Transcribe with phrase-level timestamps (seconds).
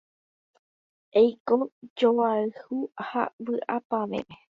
[1.19, 1.55] Eiko
[1.99, 2.77] joayhu
[3.09, 4.19] ha vy'apavẽme.